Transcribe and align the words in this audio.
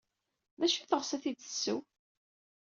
D 0.59 0.61
acu 0.65 0.75
ay 0.79 0.85
teɣs 0.89 1.11
ad 1.15 1.21
t-id-tesseww? 1.23 1.79